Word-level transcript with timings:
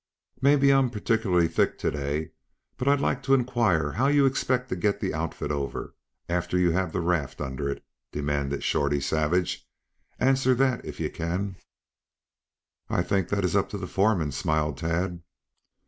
"Mebby 0.41 0.73
I'm 0.73 0.89
particularly 0.89 1.47
thick 1.47 1.77
to 1.77 1.91
day, 1.91 2.31
but 2.75 2.87
I'd 2.87 2.99
like 2.99 3.21
to 3.21 3.35
inquire 3.35 3.91
how 3.91 4.07
you 4.07 4.25
expect 4.25 4.69
to 4.69 4.75
get 4.75 4.99
the 4.99 5.13
outfit 5.13 5.51
over, 5.51 5.93
after 6.27 6.57
you 6.57 6.71
have 6.71 6.91
the 6.91 7.01
raft 7.01 7.39
under 7.39 7.69
it?" 7.69 7.85
demanded 8.11 8.63
Shorty 8.63 8.99
Savage. 8.99 9.69
"Answer 10.17 10.55
that, 10.55 10.83
if 10.83 10.99
you 10.99 11.11
can?" 11.11 11.55
"I 12.89 13.03
think 13.03 13.29
that 13.29 13.45
is 13.45 13.55
up 13.55 13.69
to 13.69 13.77
the 13.77 13.85
foreman," 13.85 14.31
smiled 14.31 14.79
Tad. 14.79 15.21